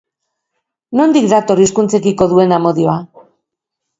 [1.01, 2.99] Nondik dator hizkuntzekiko duen amodioa?